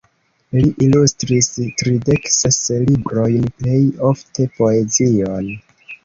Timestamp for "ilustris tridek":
0.83-2.23